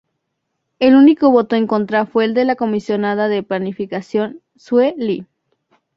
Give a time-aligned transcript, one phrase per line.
[0.79, 5.27] El único voto en contra fue el de la Comisionada de Planificación Sue Lee.